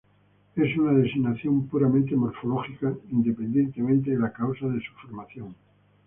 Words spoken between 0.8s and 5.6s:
designación puramente morfológica, independientemente de la causa de su formación.